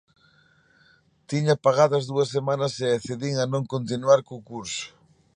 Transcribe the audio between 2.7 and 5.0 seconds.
e accedín a non continuar co curso.